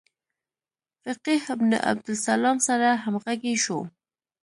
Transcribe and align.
فقیه 1.03 1.39
ابن 1.55 1.71
عبدالسلام 1.91 2.57
سره 2.67 2.89
همغږي 3.03 3.55
شو. 3.63 3.79